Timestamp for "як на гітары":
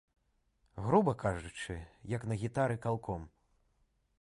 2.15-2.79